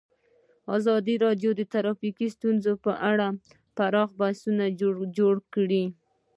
ازادي 0.77 1.15
راډیو 1.25 1.51
د 1.55 1.61
ټرافیکي 1.71 2.27
ستونزې 2.35 2.73
په 2.85 2.91
اړه 3.11 3.27
پراخ 3.77 4.09
بحثونه 4.19 4.65
جوړ 5.17 5.35
کړي. 5.53 5.83